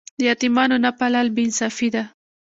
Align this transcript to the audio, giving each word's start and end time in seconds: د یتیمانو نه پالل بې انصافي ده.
د 0.19 0.21
یتیمانو 0.29 0.75
نه 0.85 0.91
پالل 0.97 1.27
بې 1.35 1.41
انصافي 1.47 1.87
ده. 1.95 2.03